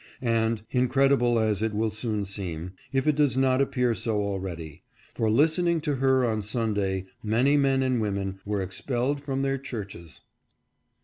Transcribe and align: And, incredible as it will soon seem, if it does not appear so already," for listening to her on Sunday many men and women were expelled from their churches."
And, 0.23 0.63
incredible 0.71 1.37
as 1.39 1.61
it 1.61 1.75
will 1.75 1.91
soon 1.91 2.25
seem, 2.25 2.71
if 2.91 3.05
it 3.05 3.15
does 3.15 3.37
not 3.37 3.61
appear 3.61 3.93
so 3.93 4.19
already," 4.23 4.81
for 5.13 5.29
listening 5.29 5.79
to 5.81 5.97
her 5.97 6.25
on 6.27 6.41
Sunday 6.41 7.05
many 7.21 7.55
men 7.55 7.83
and 7.83 8.01
women 8.01 8.39
were 8.43 8.63
expelled 8.63 9.21
from 9.21 9.43
their 9.43 9.59
churches." 9.59 10.21